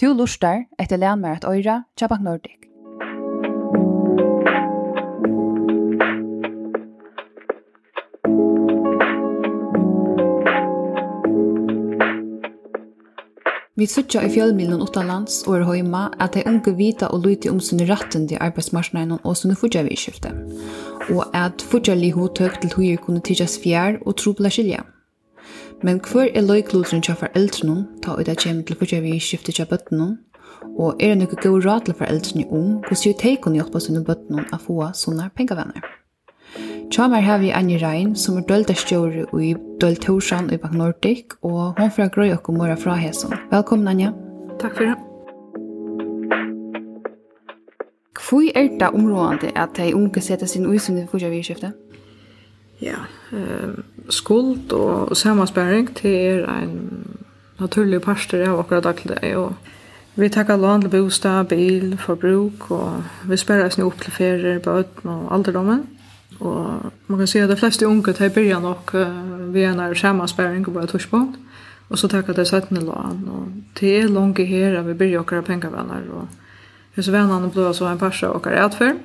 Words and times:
Tu 0.00 0.06
lustar 0.06 0.64
etter 0.78 0.96
lænmer 0.96 1.36
at 1.36 1.44
øyra 1.44 1.82
Chabak 1.98 2.20
Nordic. 2.20 2.58
Vi 13.76 13.86
suttja 13.86 14.20
i 14.20 14.28
fjölmilen 14.28 14.82
utanlands 14.82 15.42
og 15.46 15.56
er 15.58 15.64
høyma 15.64 16.08
at 16.20 16.34
de 16.34 16.42
unge 16.46 16.76
vita 16.76 17.06
og 17.06 17.20
luti 17.20 17.48
om 17.48 17.60
sinne 17.60 17.86
ratten 17.90 18.28
til 18.28 18.38
arbeidsmarsneinen 18.40 19.18
og 19.24 19.36
sinne 19.36 19.54
fudja 19.54 19.82
vidskifte, 19.82 20.30
og 21.10 21.30
at 21.34 21.62
fudja 21.70 21.94
li 21.94 22.10
hotøk 22.10 22.60
til 22.60 22.74
høyre 22.76 22.96
kunne 22.96 23.20
tidsas 23.20 23.58
fjær 23.62 24.02
og 24.06 24.16
trobla 24.16 24.50
skilja. 24.50 24.82
Men 25.84 26.00
hver 26.00 26.28
er 26.34 26.40
løyklodren 26.40 27.02
til 27.02 27.14
foreldrene, 27.14 27.82
ta 28.02 28.14
ut 28.16 28.28
at 28.28 28.40
kommer 28.40 28.62
til 28.62 28.76
første 28.76 29.00
vi 29.04 29.18
skifter 29.20 29.52
til 29.52 29.66
bøttene, 29.68 30.06
og 30.78 30.96
er 31.00 31.12
det 31.12 31.18
noe 31.18 31.36
god 31.42 31.66
råd 31.66 31.84
til 31.84 31.98
foreldrene 31.98 32.46
om 32.48 32.70
hvordan 32.86 33.04
jo 33.06 33.12
de 33.22 33.32
kunne 33.36 33.60
hjelpe 33.60 33.82
sine 33.84 34.00
bøttene 34.04 34.46
å 34.48 34.60
få 34.62 34.88
sånne 34.96 35.28
pengevenner. 35.36 35.84
Tjamar 36.88 37.20
har 37.20 37.38
vi 37.38 37.52
Anja 37.52 37.76
Rein, 37.84 38.16
som 38.16 38.38
er 38.40 38.48
dølt 38.48 38.72
av 38.72 38.80
stjåre 38.80 39.26
i 39.44 39.52
dølt 39.80 40.00
Torsan 40.08 40.48
i 40.52 40.56
Bank 40.56 40.74
Nordic, 40.80 41.36
og 41.42 41.76
hun 41.76 41.92
fra 41.92 42.08
Grøy 42.08 42.32
og 42.32 42.52
Mora 42.56 42.80
fra 42.80 42.96
Hesson. 42.96 43.36
Velkommen, 43.52 43.88
Anja. 43.88 44.14
Takk 44.60 44.78
for 44.78 44.88
det. 44.88 44.96
Hvor 48.24 48.48
er 48.56 48.72
det 48.80 48.88
områdende 48.88 49.52
at 49.52 49.76
de 49.76 49.92
unge 49.94 50.20
setter 50.20 50.46
sin 50.46 50.64
usunne 50.66 51.04
fortsatt 51.10 51.32
vidskiftet? 51.32 51.83
ja, 52.82 53.04
eh, 53.32 53.74
skuld 54.08 54.72
og, 54.72 55.10
og 55.10 55.16
samansparing 55.16 55.96
til 55.96 56.42
er 56.42 56.62
en 56.62 57.06
naturlig 57.60 58.02
parster 58.02 58.42
av 58.48 58.58
akkurat 58.58 58.84
daglig. 58.84 59.36
Og 59.36 59.52
vi 60.14 60.28
takkar 60.28 60.56
lån 60.56 60.86
til 60.86 60.90
bostad, 60.90 61.48
bil, 61.48 61.96
forbruk, 61.98 62.70
og 62.70 63.04
vi 63.28 63.36
sperrer 63.36 63.66
oss 63.66 63.78
nå 63.78 63.86
opp 63.88 64.00
til 64.02 64.14
ferier, 64.14 64.60
bøten 64.62 65.10
og 65.10 65.32
alderdommen. 65.34 65.86
Og 66.40 66.92
man 67.06 67.18
kan 67.18 67.30
si 67.30 67.38
at 67.38 67.50
de 67.50 67.56
fleste 67.56 67.86
unge 67.86 68.12
tar 68.12 68.32
byrja 68.34 68.58
nok 68.60 68.94
uh, 68.94 69.54
vi 69.54 69.62
er 69.62 69.74
nær 69.74 69.94
samansparing 69.94 70.64
på 70.66 70.78
et 70.80 70.90
torspunkt. 70.90 71.38
Og 71.90 71.98
så 71.98 72.08
takkar 72.08 72.34
de 72.34 72.44
søttene 72.44 72.80
lån. 72.80 73.24
Og 73.28 73.48
det 73.80 73.98
er 73.98 74.08
langt 74.08 74.38
her 74.38 74.78
at 74.78 74.86
vi 74.86 74.94
byrja 74.98 75.20
okkar 75.20 75.44
pengavenner. 75.46 76.06
Og 76.12 76.28
hos 76.96 77.10
vennene 77.12 77.50
blir 77.50 77.72
så 77.72 77.90
en 77.90 77.98
parster 77.98 78.34
okkar 78.34 78.56
etferd. 78.66 79.02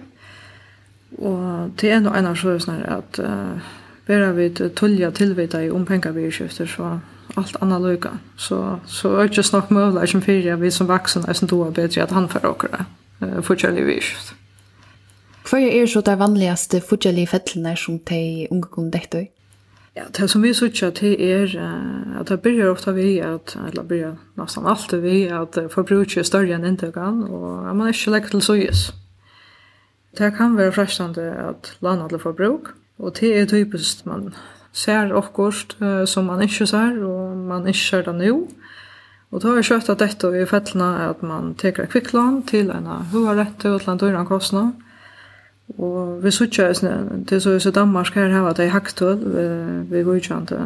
Og 1.17 1.71
det 1.81 1.91
er 1.91 2.01
noe 2.03 2.17
en 2.17 2.29
av 2.29 2.37
sjøsene 2.37 2.83
er 2.83 2.99
at 2.99 3.19
uh, 3.23 3.71
bare 4.07 4.33
vi 4.37 4.49
tulja 4.53 5.11
tilvita 5.11 5.61
i 5.63 5.71
ompenga 5.73 6.11
vi 6.13 6.29
skifter, 6.31 6.69
så 6.69 6.99
alt 7.37 7.57
anna 7.61 7.79
lykka. 7.81 8.11
Så, 8.37 8.79
så 8.85 9.13
er 9.15 9.27
det 9.27 9.31
ikke 9.33 9.47
snakk 9.49 9.71
møvla 9.73 10.05
som 10.07 10.21
fyrir 10.21 10.59
vi 10.61 10.71
som 10.73 10.89
vaksen 10.89 11.25
er 11.27 11.37
som 11.37 11.49
doa 11.49 11.71
bedre 11.73 12.03
at 12.03 12.13
han 12.15 12.29
får 12.29 12.45
okra 12.49 12.85
uh, 12.85 13.41
fortjellig 13.45 13.87
vi 13.89 13.97
skifter. 14.01 14.37
Hva 15.49 15.59
er 15.65 15.87
så 15.89 16.01
det 16.05 16.19
vanligaste 16.19 16.81
fortjellige 16.85 17.31
fettlene 17.31 17.73
som 17.77 17.97
de 18.09 18.47
unge 18.51 18.69
kunne 18.69 18.93
dekte 18.93 19.23
i? 19.23 19.29
Ja, 19.97 20.05
det 20.13 20.29
som 20.29 20.43
vi 20.45 20.53
sutja 20.53 20.91
til 20.95 21.15
er 21.17 21.49
uh, 21.57 22.19
at 22.21 22.29
det 22.29 22.41
byrjar 22.45 22.69
ofta 22.69 22.93
vi 22.93 23.17
at, 23.25 23.57
eller 23.67 23.83
byrjar 23.83 24.17
nesten 24.37 24.69
alltid 24.69 25.01
vi 25.01 25.23
at 25.25 25.57
uh, 25.57 25.69
forbruket 25.73 26.21
er 26.21 26.29
større 26.29 26.53
enn 26.55 26.67
inntekan, 26.69 27.23
og 27.25 27.65
at 27.69 27.75
man 27.75 27.89
er 27.89 27.97
ikke 27.97 28.13
legger 28.13 28.35
til 28.37 28.45
søyes. 28.45 28.89
Det 30.17 30.33
kan 30.37 30.57
være 30.57 30.71
frestande 30.71 31.21
at 31.21 31.77
lana 31.81 32.07
til 32.07 32.19
forbruk, 32.19 32.73
og 32.99 33.15
det 33.19 33.29
er 33.39 33.45
typisk 33.45 34.05
man 34.05 34.33
ser 34.73 35.13
okkurst 35.13 35.77
uh, 35.81 36.05
som 36.05 36.25
man 36.25 36.41
ikke 36.41 36.67
ser, 36.67 37.03
og 37.05 37.37
man 37.37 37.67
ikke 37.67 37.79
ser 37.79 38.01
det 38.01 38.15
nå. 38.15 38.47
Og 39.31 39.41
da 39.43 39.53
er 39.53 39.65
kjøtt 39.65 39.89
at 39.93 40.01
dette 40.01 40.29
i 40.33 40.45
fettene 40.49 40.87
at 41.05 41.21
man 41.21 41.53
teker 41.53 41.85
kvikklån 41.85 42.43
til 42.49 42.71
en 42.73 42.87
hovedrette 43.11 43.69
og 43.69 43.81
til 43.81 43.91
en 43.93 44.01
døren 44.01 44.25
kostnad. 44.25 44.71
Og 45.77 46.23
vi 46.23 46.31
sutja 46.31 46.71
til 46.73 47.41
så 47.41 47.53
i 47.69 47.71
Danmark 47.71 48.15
her 48.15 48.29
har 48.33 48.53
det 48.53 48.65
i 48.65 48.73
haktøl, 48.73 49.19
vi 49.91 50.01
godkjente, 50.03 50.57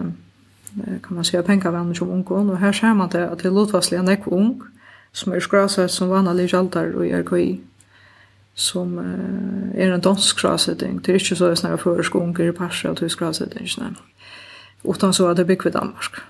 kan 1.03 1.15
man 1.15 1.23
si, 1.23 1.41
pengavenner 1.41 1.93
som 1.93 2.09
ungån, 2.09 2.49
og 2.49 2.59
her 2.59 2.71
ser 2.71 2.93
man 2.93 3.09
det 3.11 3.19
at 3.27 3.43
det 3.43 3.45
er 3.45 3.57
lotvastlig 3.57 3.99
en 3.99 4.09
ekv 4.09 4.31
ung, 4.31 4.63
som 5.11 5.33
er 5.33 5.43
skrasett 5.43 5.91
som 5.91 6.09
vanlig 6.09 6.47
gjaltar 6.49 6.95
og 6.95 7.07
i 7.07 7.11
RKI 7.19 7.59
som 8.53 8.97
uh, 8.97 9.71
er 9.73 9.93
en 9.93 10.01
dansk 10.01 10.37
krasetting. 10.37 10.99
Det 11.01 11.09
er 11.09 11.21
ikke 11.21 11.35
så 11.35 11.47
jeg 11.47 11.57
snakker 11.57 11.81
føresk 11.81 12.15
unger 12.15 12.49
i 12.49 12.55
Persia 12.55 12.91
og 12.91 12.97
tysk 12.97 13.19
krasetting. 13.19 13.69
Utan 14.83 15.13
så 15.13 15.27
er 15.27 15.33
det 15.33 15.47
bygg 15.47 15.65
ved 15.65 15.71
Danmark. 15.71 16.21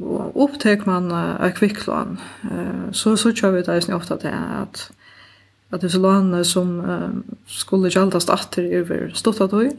Og 0.00 0.40
opptek 0.42 0.86
man 0.86 1.12
uh, 1.12 1.36
er 1.38 1.54
kvikklån, 1.54 2.18
uh, 2.50 2.88
så 2.92 3.16
så 3.16 3.32
kjør 3.32 3.50
vi 3.50 3.62
det 3.62 3.74
eisen 3.76 3.94
ofte 3.94 4.18
til 4.18 4.34
at 4.34 4.90
at 5.72 5.82
det 5.82 5.94
er 5.94 6.00
lånene 6.00 6.44
som 6.44 6.78
uh, 6.80 7.10
skulle 7.46 7.90
gjaldast 7.90 8.30
atter 8.32 8.64
over 8.80 9.10
stått 9.14 9.40
av 9.44 9.50
tog, 9.52 9.74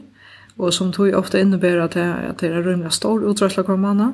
og 0.58 0.72
som 0.74 0.92
tog 0.92 1.14
ofte 1.18 1.40
innebærer 1.40 1.82
at 1.84 1.96
det 2.40 2.50
er 2.50 2.62
rymlig 2.62 2.92
stor 2.94 3.24
utdragsla 3.26 3.64
hver 3.66 3.76
manna, 3.80 4.12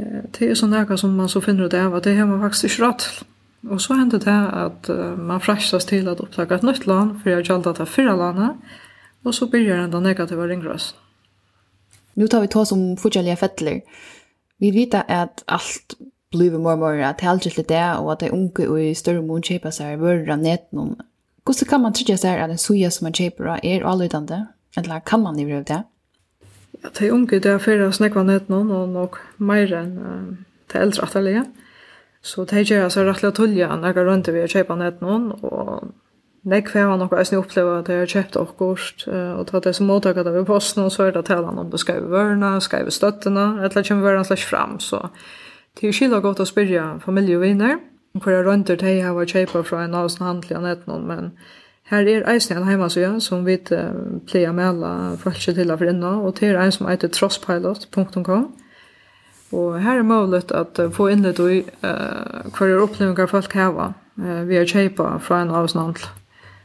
uh, 0.00 0.22
det 0.32 0.50
er 0.50 0.54
sånn 0.54 0.96
som 0.96 1.16
man 1.16 1.28
så 1.28 1.44
finner 1.44 1.68
ut 1.68 1.74
av 1.74 1.94
at 1.94 2.04
det 2.04 2.16
har 2.16 2.26
man 2.26 2.40
faktisk 2.40 2.72
ikke 2.72 2.86
råd 2.86 2.98
til. 3.04 3.26
Og 3.70 3.80
så 3.80 3.96
hendte 3.96 4.18
det 4.20 4.40
at 4.52 4.90
uh, 4.92 5.18
man 5.18 5.40
fræstas 5.40 5.84
til 5.84 6.08
at 6.08 6.20
opptaka 6.20 6.58
et 6.58 6.66
nytt 6.66 6.86
land 6.86 7.14
for 7.20 7.30
jeg 7.30 7.46
gjaldt 7.48 7.66
at 7.66 7.80
det 7.80 7.88
fyra 7.88 8.16
landet, 8.16 8.56
og 9.24 9.34
så 9.34 9.46
begynner 9.46 9.86
den 9.90 10.02
negativa 10.02 10.46
ringrøsten. 10.46 10.98
Nu 12.14 12.26
tar 12.26 12.40
vi 12.40 12.46
to 12.46 12.64
som 12.64 12.96
fortjellige 12.96 13.36
fettler. 13.36 13.80
Vi 14.60 14.70
vet 14.70 14.94
at 14.94 15.42
alt 15.48 15.94
blir 16.30 16.58
mer 16.58 16.76
og 16.76 16.78
mer 16.78 17.08
at 17.08 17.18
det 17.20 17.26
er 17.26 17.30
alltid 17.30 17.64
det, 17.68 17.98
og 17.98 18.12
at 18.12 18.20
det 18.20 18.28
er 18.28 18.32
unge 18.36 18.68
og 18.68 18.82
i 18.82 18.94
større 18.94 19.22
mån 19.22 19.42
kjøper 19.42 19.70
seg 19.70 19.98
vører 19.98 20.30
av 20.32 20.38
netten. 20.38 20.94
Hvordan 21.44 21.68
kan 21.68 21.80
man 21.80 21.92
trykke 21.92 22.16
seg 22.16 22.38
at 22.40 22.50
en 22.50 22.58
soja 22.58 22.90
som 22.90 23.08
man 23.08 23.16
kjøper 23.16 23.58
er 23.64 23.84
avlydende? 23.84 24.46
Eller 24.76 24.98
kan 24.98 25.22
man 25.22 25.38
i 25.38 25.44
det? 25.44 25.82
Ja, 26.82 26.88
det 26.98 27.08
er 27.08 27.12
unge 27.12 27.40
det 27.40 27.50
er 27.50 27.58
fyrir 27.58 27.88
å 27.88 27.92
snakka 27.92 28.22
netten 28.22 28.70
og 28.70 28.88
nok 28.88 29.20
mer 29.38 29.72
enn 29.72 29.92
uh, 29.98 30.32
det 30.72 30.80
eldre 30.80 31.08
atterlige. 31.08 31.44
Ja 31.48 31.63
Så 32.24 32.46
det 32.48 32.64
gjør 32.64 32.86
jeg 32.86 32.94
så 32.94 33.04
rettelig 33.04 33.34
å 33.34 33.36
tulle 33.36 33.68
når 33.68 33.90
jeg 33.90 34.06
rundt 34.06 34.32
vi 34.32 34.42
og 34.44 34.52
kjøper 34.54 34.80
nett 34.80 35.04
noen, 35.04 35.30
og 35.44 35.92
Nei, 36.44 36.58
hver 36.60 36.90
var 36.90 36.98
noe 37.00 37.16
jeg 37.16 37.30
snitt 37.30 37.40
oppleva 37.40 37.78
at 37.80 37.86
jeg 37.88 38.02
har 38.02 38.10
kjøpt 38.10 38.34
akkurat, 38.36 39.04
og 39.08 39.46
tatt 39.48 39.64
det 39.64 39.70
som 39.78 39.86
mottaket 39.88 40.28
av 40.28 40.34
posten, 40.44 40.82
og 40.84 40.92
så 40.92 41.06
er 41.06 41.14
det 41.14 41.22
talan 41.24 41.56
om 41.62 41.70
det 41.72 41.80
skal 41.80 42.02
vi 42.02 42.12
vørne, 42.12 42.50
skal 42.60 42.84
vi 42.84 42.92
støttene, 42.92 43.46
eller 43.64 43.86
kommer 43.88 44.10
vørne 44.10 44.26
slags 44.28 44.44
fram, 44.44 44.74
så 44.76 45.06
det 45.80 45.88
er 45.88 45.96
skilja 45.96 46.20
godt 46.20 46.42
å 46.44 46.46
spyrja 46.48 46.82
familie 47.00 47.38
og 47.38 47.46
vinner, 47.46 47.78
hvor 48.20 48.34
jeg 48.34 48.44
rønter 48.44 48.76
til 48.76 48.98
jeg 48.98 49.06
har 49.08 49.30
kjøpet 49.32 49.70
fra 49.70 49.86
en 49.86 49.96
av 49.96 50.10
sånne 50.12 50.28
handlige 50.28 50.60
nett 50.66 50.84
noen, 50.90 51.08
men 51.08 51.32
her 51.88 52.12
er 52.12 52.28
eisen 52.34 52.60
en 52.60 52.68
heimasøya 52.68 53.14
som 53.24 53.48
vi 53.48 53.56
pleier 53.64 54.52
mela 54.52 54.92
folk 55.24 55.40
til 55.40 55.72
å 55.72 55.80
finne, 55.80 56.12
og 56.28 56.36
det 56.36 56.52
er 56.52 56.60
en 56.60 56.76
som 56.76 56.92
heter 56.92 57.08
trosspilot.com, 57.08 58.50
Og 59.54 59.80
her 59.82 60.00
er 60.00 60.06
mulig 60.06 60.42
at 60.50 60.78
få 60.96 61.08
inn 61.12 61.22
innlitt 61.22 61.38
i 61.38 61.60
uh, 61.84 62.46
hver 62.56 62.72
er 62.72 62.82
opplevingar 62.82 63.30
folk 63.30 63.54
heva 63.54 63.92
uh, 64.18 64.40
vi 64.48 64.58
er 64.58 64.68
kjeipa 64.68 65.18
fra 65.22 65.42
en 65.42 65.52
avsnandl. 65.54 66.06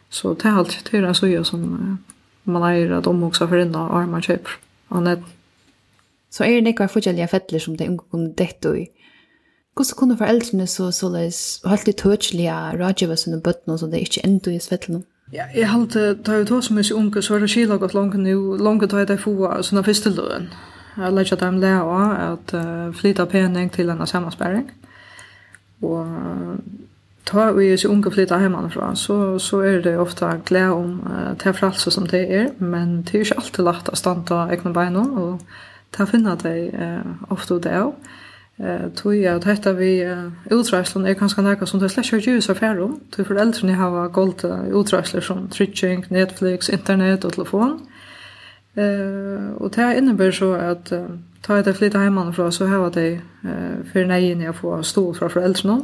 Så 0.10 0.34
det 0.34 0.50
er 0.50 0.58
alltid 0.58 0.88
til 0.88 1.06
en 1.06 1.18
suja 1.18 1.44
som 1.46 1.66
uh, 1.74 1.98
man 2.50 2.66
eier 2.72 2.96
at 2.98 3.10
omhugsa 3.10 3.46
for 3.50 3.62
inna 3.62 3.86
og 3.88 4.00
arma 4.02 4.22
kjeipr. 4.26 4.58
Så 6.30 6.46
er 6.46 6.62
det 6.62 6.74
ikke 6.74 6.88
forskjellige 6.90 7.28
fettler 7.30 7.62
som 7.62 7.78
det 7.78 7.90
unge 7.90 8.06
kunne 8.12 8.34
dette 8.38 8.74
i. 8.78 8.88
Hvordan 9.78 9.98
kunne 9.98 10.18
foreldrene 10.18 10.68
så 10.68 10.90
så 10.92 11.10
løs 11.10 11.62
og 11.64 11.86
de 11.86 11.94
tøtselige 11.94 12.56
rådgjøver 12.82 13.16
sine 13.16 13.42
bøttene 13.42 13.78
som 13.78 13.92
det 13.92 14.02
ikke 14.02 14.26
enda 14.26 14.52
i 14.52 14.60
svettlene? 14.60 15.04
Ja, 15.34 15.46
jeg 15.56 15.70
halte, 15.70 16.16
da 16.26 16.40
jeg 16.40 16.48
tog 16.48 16.64
som 16.64 16.78
jeg 16.78 16.94
unge, 16.94 17.22
så 17.22 17.36
er 17.36 17.40
det 17.40 17.50
skila 17.50 17.78
gått 17.78 17.94
langt 17.94 18.18
nå, 18.18 18.58
langt 18.58 18.90
da 18.92 18.98
jeg 18.98 19.08
det 19.08 19.20
få 19.22 19.36
sånne 19.62 19.86
fyrsteløren. 19.86 20.50
Mm 20.50 20.79
Jeg 21.00 21.14
legger 21.14 21.40
dem 21.40 21.60
le 21.62 21.72
av 21.80 22.14
at 22.34 22.54
uh, 22.54 22.94
flytta 22.96 23.26
pening 23.26 23.72
til 23.72 23.90
en 23.90 24.08
sammensperring. 24.08 24.70
Og 25.82 26.08
ta 27.26 27.52
vi 27.56 27.78
så 27.78 27.88
unge 27.88 28.12
flytta 28.12 28.38
hemifrån 28.42 28.96
så, 29.00 29.40
så 29.40 29.62
er 29.64 29.82
det 29.82 29.98
ofte 30.00 30.28
glede 30.46 30.72
om 30.76 31.00
uh, 31.06 31.38
til 31.40 31.54
fralse 31.54 31.92
som 31.92 32.08
det 32.08 32.26
er, 32.28 32.50
men 32.58 33.02
det 33.04 33.16
er 33.16 33.28
ikke 33.28 33.40
alltid 33.44 33.64
lagt 33.64 33.92
å 33.92 34.00
standa 34.00 34.48
egne 34.52 34.74
beina, 34.74 35.06
og 35.22 35.40
ta 35.96 36.06
finna 36.10 36.36
dig 36.36 36.72
uh, 36.74 37.32
ofta 37.32 37.60
det. 37.64 37.78
Eh 38.60 38.90
tror 38.96 39.16
jag 39.16 39.36
att 39.36 39.44
detta 39.44 39.74
vi 39.74 40.18
utrustning 40.50 41.08
är 41.08 41.14
ganska 41.14 41.42
nära 41.42 41.66
som 41.66 41.80
det 41.80 41.90
släcker 41.90 42.18
ju 42.18 42.42
så 42.42 42.56
färd 42.56 42.80
om. 42.80 43.00
Till 43.12 43.26
föräldrarna 43.26 43.76
har 43.76 44.10
gått 44.10 44.46
utrustning 44.74 45.22
som 45.22 45.48
Twitching, 45.48 46.06
Netflix, 46.10 46.70
internet 46.70 47.26
och 47.26 47.34
telefon. 47.34 47.88
Eh 48.80 49.52
och 49.60 49.72
det 49.72 49.98
innebär 49.98 50.32
så 50.32 50.54
att 50.54 50.92
uh, 50.92 51.06
ta 51.42 51.60
ett 51.60 51.78
flytta 51.78 51.98
hemifrån 51.98 52.52
så 52.52 52.68
har 52.68 52.92
det 52.92 53.12
eh 53.44 53.92
för 53.92 54.06
nej 54.06 54.44
jag 54.44 54.56
får 54.56 54.84
stå 54.84 55.14
från 55.14 55.30
föräldrarna. 55.30 55.82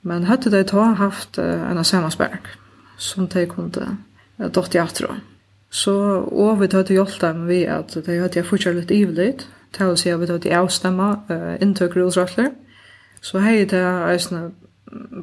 Men 0.00 0.24
hade 0.24 0.50
det 0.50 0.64
ta 0.64 0.82
haft 0.82 1.38
uh, 1.38 1.70
en 1.70 1.84
sammanspärk 1.84 2.44
som 2.98 3.26
de 3.26 3.46
kunde 3.46 3.80
uh, 4.40 4.46
dotter 4.46 4.78
jag 4.78 4.94
tror. 4.94 5.14
Så 5.70 5.94
och 6.16 6.62
vi 6.62 6.68
tar 6.68 6.82
till 6.82 6.96
hjälp 6.96 7.20
dem 7.20 7.46
vi 7.46 7.66
att 7.66 8.04
det 8.04 8.18
hade 8.20 8.38
jag 8.38 8.46
fortsatt 8.46 8.74
lite 8.74 8.94
ivligt. 8.94 9.48
Ta 9.70 9.86
och 9.86 9.98
se 9.98 10.16
vi 10.16 10.26
det 10.26 10.52
är 10.52 10.58
avstämma 10.58 11.20
uh, 11.30 11.62
intök 11.62 11.96
rulsrattler. 11.96 12.50
Så 13.20 13.38
hej 13.38 13.66
det 13.66 13.78
är 13.78 14.18
såna 14.18 14.50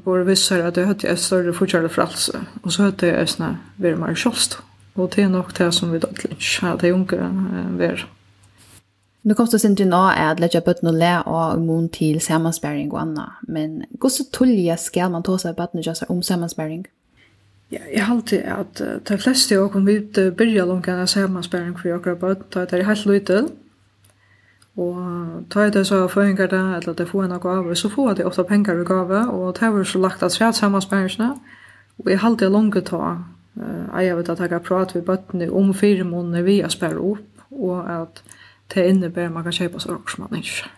både 0.05 0.23
vissar 0.23 0.59
att 0.59 0.75
det 0.75 0.85
hade 0.85 1.07
jag 1.07 1.19
större 1.19 1.53
fortsatt 1.53 1.91
fralse 1.91 2.39
och 2.63 2.73
så 2.73 2.83
hade 2.83 3.07
jag 3.07 3.29
såna 3.29 3.57
mer 3.75 3.95
mer 3.95 4.15
självständigt 4.15 4.68
Og 4.99 5.15
det 5.15 5.23
er 5.23 5.29
nok 5.29 5.57
det 5.57 5.73
som 5.73 5.91
vi 5.93 5.99
da 5.99 6.07
ikke 6.11 6.35
har 6.61 6.77
til 6.77 6.93
unger 6.93 7.29
være. 7.77 8.07
Nu 9.23 9.33
kom 9.33 9.47
det 9.51 9.63
inte 9.63 9.85
nå 9.85 9.97
är 9.97 10.31
att 10.31 10.39
lägga 10.39 10.61
bötten 10.61 10.87
och 10.87 10.93
lä 10.93 11.21
och 11.21 11.57
immun 11.57 11.89
til 11.89 12.21
samansperring 12.21 12.91
og 12.93 13.01
anna, 13.01 13.33
Men 13.41 13.83
hur 14.01 14.09
så 14.09 14.23
tulliga 14.33 14.77
ska 14.77 15.09
man 15.09 15.23
ta 15.23 15.37
seg 15.37 15.55
bøtten 15.55 15.79
og 15.79 15.85
göra 15.85 16.05
om 16.09 16.21
samansperring? 16.21 16.85
Ja, 17.71 17.77
jeg 17.93 18.05
har 18.05 18.15
alltid 18.15 18.43
att 18.45 18.81
de 19.09 19.17
fleste 19.17 19.57
av 19.57 19.75
oss 19.75 19.85
vil 19.85 20.31
begynne 20.37 20.65
langt 20.65 20.87
långt 20.87 21.09
samansperring 21.09 21.79
for 21.79 21.99
för 22.03 22.15
bøtten, 22.15 22.45
da 22.53 22.59
er 22.59 22.65
Det 22.65 22.85
helt 22.85 23.05
lite. 23.05 23.47
Og 24.77 24.95
ta 25.49 25.65
i 25.65 25.69
det 25.69 25.87
så 25.87 26.07
føringer 26.07 26.47
det, 26.47 26.75
eller 26.75 26.93
det 26.93 27.07
får 27.07 27.23
en 27.23 27.31
av 27.31 27.41
gave, 27.41 27.75
så 27.75 27.89
får 27.89 28.13
de 28.13 28.23
ofte 28.23 28.43
penger 28.43 28.81
i 28.81 28.83
gave, 28.83 29.29
og 29.29 29.59
det 29.59 29.73
var 29.73 29.83
så 29.83 29.99
lagt 29.99 30.23
at 30.23 30.31
svært 30.31 30.55
sammanspæringsne, 30.55 31.31
og 31.99 32.09
jeg 32.09 32.19
halte 32.19 32.45
det 32.45 32.51
langt 32.51 32.85
ta 32.85 33.17
eier 33.93 34.15
vi 34.15 34.31
att 34.31 34.37
ta 34.37 34.59
prat 34.59 34.95
med 34.95 35.03
bøttene 35.03 35.49
om 35.51 35.73
fire 35.73 36.03
måneder 36.03 36.41
vi 36.43 36.61
har 36.61 36.69
spärrat 36.69 37.01
upp 37.01 37.29
og 37.51 38.01
at 38.01 38.23
det 38.75 38.89
innebär 38.89 39.29
man 39.29 39.43
kan 39.43 39.51
köpa 39.51 39.79
så 39.79 39.95
också 39.95 40.21
man 40.21 40.35
inte. 40.35 40.69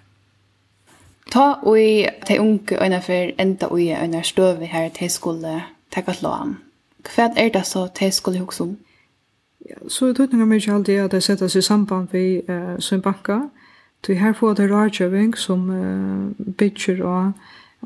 Ta 1.31 1.53
och 1.53 1.79
i 1.79 2.09
de 2.27 2.39
unge 2.39 2.77
öna 2.79 3.01
för 3.01 3.31
enda 3.37 3.67
och 3.67 3.81
i 3.81 3.93
öna 3.93 4.23
stöv 4.23 4.61
här 4.61 4.89
till 4.89 5.11
skulle 5.11 5.63
ta 5.89 6.01
ett 6.01 6.21
lån. 6.21 6.57
Kvärt 7.03 7.37
er 7.37 7.49
det 7.49 7.63
så 7.63 7.87
till 7.87 8.11
skulle 8.13 8.39
hugsa 8.39 8.63
om. 8.63 8.77
Ja, 9.57 9.75
så 9.87 10.05
det 10.05 10.13
tog 10.13 10.33
några 10.33 10.45
mycket 10.45 10.73
allt 10.73 10.85
det 10.85 10.99
att 10.99 11.11
det 11.11 11.21
sätts 11.21 11.55
i 11.55 11.61
samband 11.61 12.07
vi 12.11 12.41
eh, 12.47 12.77
sin 12.77 13.01
banka. 13.01 13.49
Du 14.07 14.13
her 14.13 14.33
får 14.33 14.53
det 14.53 14.69
rådgjøving 14.69 15.37
som 15.37 15.69
eh, 15.69 16.53
bitcher 16.53 17.03
og 17.03 17.31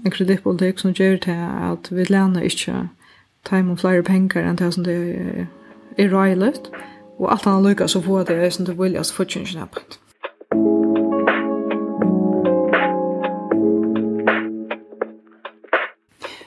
en 0.05 0.11
kreditpolitik 0.11 0.79
som 0.79 0.91
gjør 0.91 1.17
til 1.17 1.31
at 1.71 1.91
vi 1.91 2.03
lämnar 2.03 2.41
inte 2.41 2.89
time 3.45 3.75
og 3.75 3.79
flere 3.83 4.03
penger 4.03 4.45
enn 4.45 4.59
det 4.59 4.73
som 4.73 4.85
det 4.87 4.95
er, 4.95 5.45
er 5.97 6.11
røylet. 6.13 6.71
Og 7.19 7.31
alt 7.31 7.45
han 7.47 7.63
lykkes 7.63 7.95
så 7.95 8.01
få 8.03 8.23
det 8.27 8.35
er 8.35 8.49
som 8.51 8.65
det 8.67 8.75
viljas 8.79 9.13
fortjønnsjen 9.15 9.63
her 9.63 9.71
på. 9.71 9.85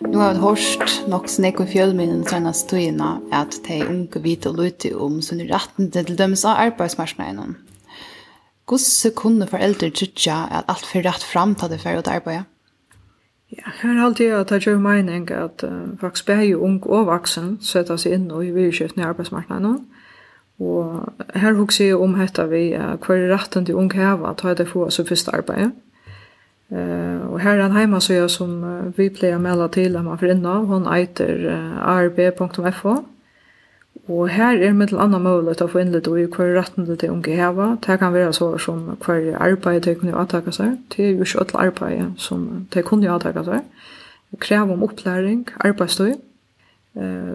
Nu 0.09 0.19
har 0.19 0.35
vi 0.35 0.41
hørt 0.43 0.93
nok 1.09 1.29
snakk 1.31 1.61
om 1.63 1.69
fjølminnen 1.71 2.25
sånne 2.27 2.51
støyene 2.57 3.09
at 3.35 3.55
de 3.69 3.81
unge 3.85 4.23
vite 4.25 4.51
og 4.51 4.59
lytte 4.59 4.91
om 4.97 5.21
sånne 5.23 5.47
retten 5.51 5.91
til 5.95 6.17
dømes 6.19 6.45
av 6.49 6.59
arbeidsmarsjonen. 6.69 7.57
Hvordan 8.69 9.15
kunne 9.17 9.49
foreldre 9.49 9.91
trykke 9.95 10.39
at 10.59 10.69
alt 10.69 10.89
for 10.89 11.07
rett 11.07 11.25
frem 11.25 11.55
til 11.61 11.71
det 11.73 11.81
for 11.85 12.01
å 12.01 12.03
arbeide? 12.05 12.45
Ja, 13.49 13.71
her 13.81 13.95
er 13.95 14.05
alltid 14.05 14.33
at 14.37 14.51
jeg 14.53 14.61
gjør 14.61 14.81
mening 14.85 15.31
at 15.33 15.65
uh, 15.65 15.99
faktisk 16.01 16.27
bare 16.27 16.59
ung 16.59 16.83
og 16.87 17.07
vaksen 17.09 17.57
setter 17.65 17.97
seg 17.97 18.19
inn 18.19 18.31
og 18.31 18.45
i 18.45 18.53
virkjøftene 18.53 19.07
i 19.07 19.09
arbeidsmarkedet. 19.09 19.79
Og 20.59 21.13
her 21.35 21.55
husker 21.57 21.85
jeg 21.87 21.97
om 21.97 22.17
dette 22.19 22.45
vi 22.51 22.75
uh, 22.77 22.97
hva 23.01 23.17
er 23.17 23.33
retten 23.33 23.65
til 23.65 23.79
ung 23.81 23.93
heva 23.95 24.35
til 24.37 24.53
at 24.53 24.61
jeg 24.61 24.69
får 24.69 24.91
så 24.91 25.07
første 25.09 25.33
arbeid. 25.33 25.71
Uh, 26.69 27.33
og 27.33 27.41
her 27.41 27.57
er 27.57 27.65
en 27.65 27.79
hjemme 27.79 28.01
som, 28.05 28.29
som 28.29 28.51
uh, 28.65 28.99
vi 28.99 29.09
pleier 29.09 29.39
å 29.39 29.41
melde 29.41 29.71
til 29.73 29.97
at 29.97 30.05
man 30.05 30.21
får 30.21 30.35
inn 30.35 30.45
av. 30.45 30.67
Hun 30.69 30.91
eiter 30.93 31.47
uh, 31.49 31.79
arb.fo. 31.97 32.99
Og 34.09 34.29
her 34.33 34.57
er 34.65 34.73
mittel 34.73 35.01
anna 35.01 35.19
mulighet 35.21 35.61
å 35.61 35.69
få 35.69 35.83
innlitt 35.83 36.09
og 36.09 36.17
i 36.17 36.25
hver 36.33 36.55
retten 36.57 36.87
til 36.89 37.11
unge 37.13 37.35
heva. 37.37 37.75
Det 37.85 37.99
kan 38.01 38.15
være 38.15 38.33
så 38.33 38.55
som 38.63 38.97
hver 39.05 39.35
arbeid 39.37 39.83
de 39.85 39.95
kunne 40.01 40.17
avtaka 40.17 40.55
seg. 40.55 40.79
Det 40.95 41.05
er 41.05 41.11
jo 41.11 41.27
ikke 41.27 41.45
alle 41.45 41.67
arbeid 41.67 42.17
som 42.17 42.47
de 42.75 42.83
kunne 42.83 43.11
avtaka 43.13 43.45
seg. 43.45 43.85
Krev 44.41 44.73
om 44.73 44.83
opplæring, 44.83 45.45
arbeidsstøy. 45.61 46.17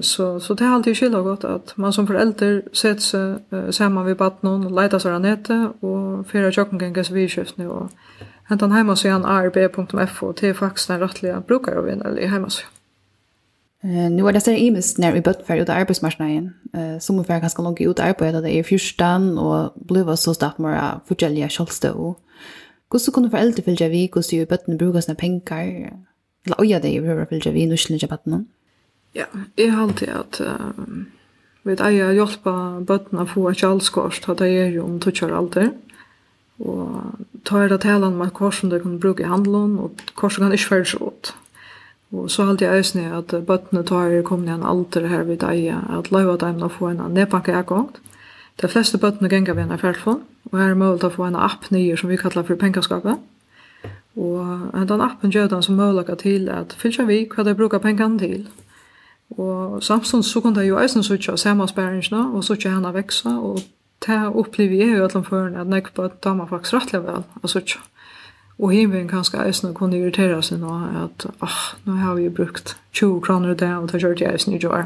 Så, 0.01 0.39
så 0.39 0.53
det 0.53 0.65
er 0.65 0.73
alltid 0.73 0.95
skyldig 0.95 1.23
godt 1.23 1.43
at 1.47 1.73
man 1.77 1.93
som 1.93 2.07
forelder 2.07 2.61
setter 2.73 3.05
seg 3.05 3.71
sammen 3.71 4.05
ved 4.05 4.17
baden 4.19 4.49
og 4.49 4.73
leita 4.75 4.99
seg 4.99 5.21
nettet 5.23 5.85
og 5.85 6.25
fyra 6.27 6.51
tjokkengengis 6.51 7.13
vidkjøftene 7.13 7.69
og 7.71 7.93
hentan 8.49 8.73
heimasøyan 8.75 9.23
arb.fo 9.23 10.31
til 10.35 10.57
faktisk 10.57 10.91
den 10.91 11.05
rettelige 11.05 11.41
brukar 11.47 11.79
av 11.79 11.87
vinnerlig 11.87 12.27
heimasøyan. 12.33 12.82
Eh 13.83 14.11
nu 14.11 14.27
är 14.27 14.33
det 14.33 14.41
så 14.41 14.51
imis 14.51 14.97
när 14.97 15.11
vi 15.11 15.21
bött 15.21 15.47
för 15.47 15.57
ut 15.57 15.69
arbetsmarknaden. 15.69 16.53
Eh 16.73 16.99
som 16.99 17.15
ungefär 17.15 17.39
ganska 17.39 17.61
långt 17.61 17.81
ut 17.81 17.99
arbete 17.99 18.41
det 18.41 18.55
är 18.55 18.63
fyrstan 18.63 19.37
och 19.37 19.73
blev 19.75 20.15
så 20.15 20.33
starkt 20.33 20.57
mer 20.57 20.99
förjälja 21.05 21.49
självstå. 21.49 22.15
Hur 22.91 22.99
så 22.99 23.11
kunde 23.11 23.29
föräldrar 23.29 23.63
följa 23.63 23.89
vi 23.89 24.09
hur 24.13 24.21
så 24.21 24.35
ju 24.35 24.45
bötten 24.45 24.77
brukar 24.77 25.01
sina 25.01 25.15
pengar. 25.15 25.93
Eller 26.45 26.61
oja 26.61 26.79
det 26.79 26.89
ju 26.89 27.01
hur 27.05 27.25
följa 27.25 27.51
vi 27.51 27.65
nu 27.65 27.77
skulle 27.77 27.99
jag 28.01 28.09
bötten. 28.09 28.47
Ja, 29.13 29.25
jag 29.55 29.71
har 29.71 29.83
alltid 29.83 30.09
att 30.09 30.41
uh, 30.41 31.05
vet 31.63 31.79
jag 31.79 31.93
jag 31.93 32.15
hjälpa 32.15 32.79
bötten 32.81 33.19
att 33.19 33.29
få 33.29 33.49
ett 33.49 33.57
kjallskorst 33.57 34.29
att 34.29 34.37
det 34.37 34.47
är 34.47 34.67
ju 34.67 34.81
om 34.81 34.99
touchar 34.99 35.29
allt 35.29 35.53
det. 35.53 35.69
Och 36.57 36.87
tar 37.43 37.69
det 37.69 37.77
talan 37.77 38.17
med 38.17 38.33
korsen 38.33 38.69
det 38.69 38.79
kan 38.79 38.99
bruka 38.99 39.23
i 39.23 39.25
handeln 39.25 39.79
och 39.79 39.91
korsen 40.13 40.43
kan 40.43 40.51
inte 40.51 40.63
färdas 40.63 40.95
åt. 40.95 41.33
Og 42.13 42.29
så 42.31 42.45
halte 42.45 42.65
jeg 42.65 42.79
øsne 42.83 43.07
at 43.17 43.33
bøttene 43.47 43.81
tar 43.83 44.21
kom 44.25 44.45
i 44.45 44.51
en 44.53 44.63
alder 44.63 45.07
her 45.09 45.23
vid 45.25 45.43
eia 45.43 45.79
at 45.97 46.11
løyva 46.13 46.37
dem 46.37 46.61
å 46.61 46.69
få 46.69 46.91
en 46.91 47.01
nedbanka 47.13 47.55
ekkongt. 47.57 47.97
De 48.61 48.69
fleste 48.69 48.99
bøttene 49.01 49.31
ganger 49.31 49.57
vi 49.57 49.63
en 49.65 49.73
affærtfond, 49.73 50.21
og 50.51 50.59
her 50.59 50.75
er 50.75 50.77
mulig 50.77 51.07
å 51.07 51.13
få 51.13 51.25
en 51.25 51.39
app 51.39 51.71
nye 51.73 51.97
som 51.97 52.11
vi 52.13 52.19
kallar 52.21 52.45
for 52.45 52.59
pengaskapet. 52.61 53.17
Og 54.13 54.75
den 54.77 55.01
appen 55.01 55.33
gjør 55.33 55.49
den 55.49 55.63
som 55.65 55.79
mulig 55.79 56.05
til 56.21 56.51
at 56.53 56.75
fylkja 56.77 57.07
vi 57.09 57.23
hva 57.31 57.47
de 57.47 57.55
bruker 57.57 57.81
pengene 57.81 58.19
til. 58.21 58.43
Og 59.33 59.81
samstånd 59.81 60.23
så 60.27 60.41
kunne 60.41 60.61
de 60.61 60.67
jo 60.67 60.77
eisen 60.77 61.01
av 61.01 61.37
samansperringene 61.41 62.27
og 62.35 62.45
suttje 62.45 62.69
henne 62.69 62.93
veksa, 62.93 63.33
og 63.39 63.63
det 64.05 64.19
opplever 64.29 64.83
jeg 64.83 64.99
jo 64.99 65.07
at 65.07 65.17
de 65.17 65.23
fører 65.25 65.57
at 65.57 65.71
nekker 65.71 65.95
på 65.95 66.05
at 66.05 66.21
damer 66.21 66.45
faktisk 66.45 66.77
rettelig 66.77 67.01
vel 67.07 67.25
å 67.41 67.49
suttje. 67.49 67.81
Mm. 67.81 67.92
Og 68.59 68.71
himmelen 68.71 69.07
kanskje 69.07 69.41
eisen 69.47 69.73
kunne 69.73 69.97
irritere 69.97 70.41
seg 70.45 70.61
nå, 70.61 70.73
at 71.03 71.25
ah, 71.41 71.61
nå 71.85 71.97
har 71.97 72.15
vi 72.19 72.29
brukt 72.29 72.75
20 72.93 73.21
kroner 73.25 73.53
i 73.53 73.57
det, 73.57 73.71
og 73.75 73.91
det 73.91 74.01
gjør 74.01 74.13
det 74.19 74.29
eisen 74.33 74.53
i 74.53 74.65
år. 74.65 74.85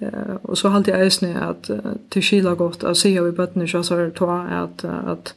Uh, 0.00 0.36
og 0.44 0.56
så 0.60 0.68
halte 0.68 0.92
jeg 0.92 1.04
eisen 1.06 1.36
at 1.40 1.70
uh, 1.72 1.94
til 2.12 2.22
skila 2.22 2.52
godt, 2.54 2.84
at 2.84 2.98
sier 3.00 3.24
vi 3.24 3.32
bøttene 3.32 3.64
ikke 3.64 3.82
så 3.82 3.96
ta, 4.14 4.38
at, 4.62 4.84
at, 4.84 5.34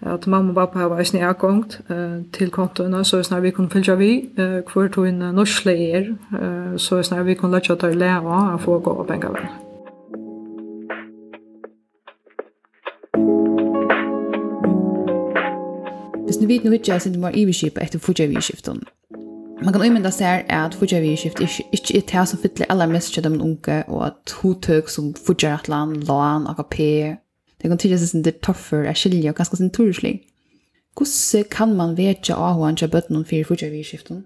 at 0.00 0.26
mamma 0.26 0.50
og 0.50 0.56
pappa 0.56 0.78
har 0.78 0.98
eisen 0.98 1.20
i 1.20 1.24
akkongt 1.28 1.80
uh, 1.90 2.24
til 2.32 2.50
kontoene, 2.50 3.04
så 3.04 3.22
snar 3.22 3.44
vi 3.44 3.50
kunne 3.50 3.70
fylle 3.70 3.98
vi, 4.00 4.12
uh, 4.40 4.60
hvor 4.72 4.88
tog 4.88 5.08
inn 5.08 5.20
norsk 5.20 5.68
leier, 5.68 6.14
uh, 6.32 6.76
så 6.76 7.02
snar 7.02 7.22
vi 7.28 7.34
kunne 7.34 7.60
lette 7.60 7.76
at 7.76 7.84
det 7.84 7.96
leve 7.96 8.44
og 8.54 8.60
få 8.60 8.80
gå 8.80 8.90
og 8.90 9.06
penger 9.06 9.36
venner. 9.36 9.69
Hvis 16.30 16.38
du 16.38 16.46
vet 16.46 16.62
noe 16.62 16.76
ikke, 16.78 16.94
så 17.02 17.08
er 17.08 17.12
det 17.16 17.18
mer 17.18 17.34
iverskip 17.34 17.78
etter 17.82 17.98
fortjøviskiften. 17.98 18.76
Man 19.64 19.74
kan 19.74 19.82
umynda 19.82 20.12
seg 20.14 20.44
at 20.54 20.76
fortjøviskift 20.78 21.40
ikke 21.42 21.96
er 21.98 22.04
det 22.06 22.22
som 22.30 22.38
fytler 22.38 22.70
aller 22.70 22.86
mest 22.86 23.10
kjøtt 23.16 23.26
om 23.26 23.40
unge, 23.42 23.78
og 23.90 24.04
at 24.06 24.34
hotøk 24.38 24.92
som 24.94 25.08
fortjøratlan, 25.26 25.96
lån, 26.06 26.46
AKP, 26.52 26.78
det 27.58 27.72
kan 27.72 27.82
tydeligvis 27.82 28.14
sin 28.14 28.22
det 28.22 28.36
toffer 28.46 28.86
er 28.86 28.94
skilje 28.94 29.32
og 29.32 29.40
ganske 29.40 29.58
sin 29.58 29.74
turslig. 29.74 30.20
Hvordan 30.94 31.50
kan 31.50 31.74
man 31.74 31.98
vete 31.98 32.38
av 32.38 32.60
hva 32.60 32.70
han 32.70 32.78
kjøper 32.78 32.94
bøtt 32.94 33.10
noen 33.10 33.26
fire 33.26 33.50
fortjøviskiften? 33.50 34.22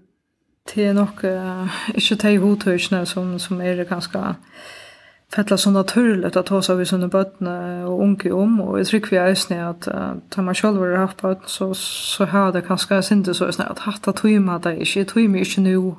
Det 0.69 0.85
er 0.85 0.93
nok 0.93 1.25
uh, 1.25 1.81
ikke 1.97 2.21
de 2.21 2.37
hotøkene 2.45 3.05
som, 3.09 3.39
som 3.41 3.65
er 3.65 3.81
ganske... 3.89 4.21
Uh, 4.21 4.84
fettla 5.33 5.57
så 5.57 5.71
naturligt 5.71 6.35
att 6.35 6.45
ta 6.45 6.61
sig 6.61 6.75
vid 6.75 6.87
sina 6.87 7.07
bötna 7.07 7.87
och 7.87 8.03
unga 8.03 8.35
om. 8.35 8.61
Och 8.61 8.79
jag 8.79 8.87
tycker 8.87 9.09
vi 9.09 9.17
är 9.17 9.35
snö 9.35 9.69
att 9.69 9.87
ta 10.29 10.41
man 10.41 10.55
själv 10.55 10.79
har 10.79 10.95
haft 10.95 11.21
bötterna 11.21 11.47
så, 11.47 11.73
så 11.73 12.25
har 12.25 12.51
det 12.51 12.61
kanske 12.61 13.01
inte 13.11 13.33
så 13.33 13.51
snö 13.51 13.65
att 13.65 13.79
hatta 13.79 14.13
tog 14.13 14.31
det 14.31 14.35
inte. 14.35 14.99
Jag 14.99 15.07
tog 15.07 15.29
mig 15.29 15.39
inte 15.39 15.61
nu 15.61 15.93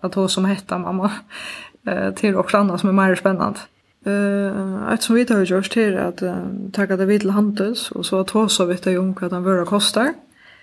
att 0.00 0.12
ta 0.12 0.28
som 0.28 0.44
hetta 0.44 0.78
mamma 0.78 1.10
till 2.16 2.36
och 2.36 2.54
annat 2.54 2.80
som 2.80 2.88
är 2.88 3.08
mer 3.08 3.14
spännande. 3.14 3.58
Uh, 4.06 4.92
ett 4.92 5.02
som 5.02 5.14
vi 5.14 5.24
tar 5.24 5.42
gjort 5.42 5.76
är 5.76 5.96
att 5.96 6.22
uh, 6.22 6.36
tacka 6.72 6.96
det 6.96 7.06
vid 7.06 7.20
till 7.20 7.30
handels 7.30 7.90
och 7.90 8.06
så 8.06 8.20
att 8.20 8.26
ta 8.26 8.48
så 8.48 8.64
vet 8.64 8.86
jag 8.86 9.02
om 9.02 9.16
vad 9.20 9.30
den 9.30 9.42
vara 9.42 9.64
kostar. 9.64 10.14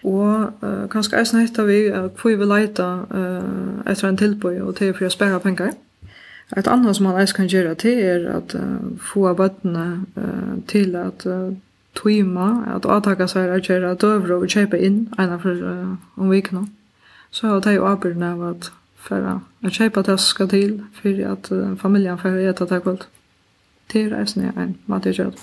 Og 0.05 0.53
uh, 0.63 0.87
kanskje 0.89 1.17
eisen 1.19 1.39
hittar 1.39 1.65
vi 1.65 1.87
at 1.89 2.11
uh, 2.11 2.25
vi 2.25 2.35
vil 2.35 2.47
leita 2.47 2.85
uh, 3.09 3.91
etter 3.91 4.07
en 4.07 4.17
tilbøy 4.17 4.59
og 4.61 4.75
til 4.77 4.93
for 4.93 5.07
å 5.07 5.09
spæra 5.09 5.39
penger. 5.41 5.73
Et 6.53 6.67
annet 6.67 6.95
som 6.95 7.07
man 7.07 7.17
ens 7.19 7.33
kan 7.33 7.47
gjøre 7.49 7.73
til 7.81 7.99
er 8.05 8.27
at 8.37 8.53
uh, 8.53 8.93
få 9.01 9.33
bøttene 9.33 10.05
uh, 10.17 10.55
til 10.69 10.95
at 10.95 11.25
uh, 11.25 11.55
tøyma, 11.97 12.75
at 12.75 12.85
avtaka 12.85 13.27
seg 13.27 13.49
er 13.49 13.63
gjøre 13.63 13.95
døvra 13.95 14.37
og 14.37 14.51
kjøpe 14.51 14.77
inn 14.77 15.07
eina 15.17 15.39
for 15.41 15.57
uh, 15.57 15.95
om 16.21 16.29
vikene. 16.29 16.67
Så 17.31 17.47
har 17.47 17.63
det 17.65 17.75
jo 17.75 17.87
avbyrden 17.89 18.23
av 18.23 18.43
at 18.51 18.71
for 19.05 19.25
å 19.25 19.71
kjøpe 19.73 20.03
det 20.05 20.19
skal 20.21 20.49
til 20.51 20.77
for 20.97 21.25
at 21.31 21.51
uh, 21.53 21.73
familien 21.81 22.21
får 22.21 22.39
gjøre 22.41 22.69
det 22.69 22.81
kvöld. 22.85 23.05
Det 23.91 24.05
er 24.05 24.15
eisen 24.19 24.45
jeg 24.45 24.55
en 24.57 24.77
mat 24.89 25.05
i 25.05 25.13
kjød. 25.13 25.37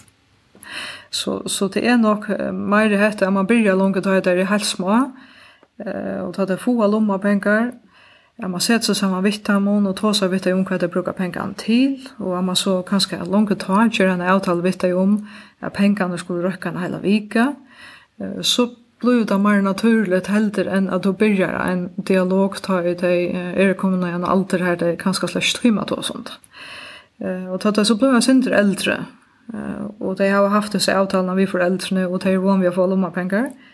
Så, 1.11 1.43
så 1.47 1.69
det 1.69 1.85
er 1.87 2.01
nok 2.01 2.29
uh, 2.31 2.51
mer 2.51 2.89
meir 2.89 2.99
hette 2.99 3.27
at 3.27 3.35
man 3.35 3.47
byrja 3.47 3.77
å 3.77 3.91
ta 4.01 4.19
det 4.21 4.39
i 4.39 4.49
helst 4.51 4.77
små, 4.77 4.99
uh, 5.87 6.19
og 6.27 6.35
ta 6.37 6.47
det 6.47 6.61
få 6.63 6.75
lomma 6.87 7.19
pengar, 7.23 7.73
at 8.43 8.51
man 8.51 8.61
setter 8.61 8.91
seg 8.91 8.99
sammen 8.99 9.23
vitt 9.23 9.49
mån 9.63 9.87
og 9.87 9.97
tåser 10.01 10.31
vitt 10.33 10.49
om 10.51 10.65
hva 10.67 10.79
det 10.81 10.91
brukar 10.91 11.15
pengene 11.15 11.55
til, 11.59 12.01
og 12.19 12.37
at 12.39 12.45
man 12.45 12.59
så 12.59 12.81
kanskje 12.83 13.23
langt 13.31 13.55
tar 13.63 13.91
kjør 13.91 14.17
en 14.17 14.25
avtale 14.35 14.65
vitt 14.65 14.85
om 14.91 15.21
at 15.63 15.73
pengene 15.77 16.19
skulle 16.19 16.43
røkke 16.49 16.73
en 16.73 16.81
hel 16.83 16.99
vika, 17.03 17.53
så 18.43 18.69
blir 19.03 19.25
det 19.27 19.39
mer 19.43 19.63
naturligt 19.63 20.31
helder 20.31 20.69
enn 20.71 20.91
at 20.91 21.03
du 21.03 21.13
börjar 21.13 21.55
en 21.71 21.89
dialog 21.97 22.59
ta 22.63 22.81
i 22.83 22.95
det 22.95 23.15
er 23.35 23.75
kommende 23.75 24.11
en 24.11 24.25
alder 24.25 24.63
her 24.63 24.77
det 24.77 24.89
er 24.93 25.01
kanskje 25.01 25.29
slags 25.29 25.55
trimmet 25.55 25.91
og 25.91 26.05
sånt. 26.05 26.37
Og 27.23 27.61
tatt 27.63 27.79
det 27.79 27.87
så 27.87 27.97
blir 27.99 28.15
jeg 28.15 28.27
sindre 28.27 28.59
eldre, 28.59 29.05
og 30.01 30.19
de 30.19 30.31
har 30.31 30.49
haft 30.51 30.75
disse 30.75 30.95
avtalene 30.95 31.37
vi 31.39 31.47
foreldrene, 31.47 32.09
og 32.09 32.23
de 32.23 32.35
er 32.35 32.43
vanlige 32.43 32.75
å 32.75 32.79
få 32.81 32.87
lommepenger, 32.91 33.51
og 33.51 33.72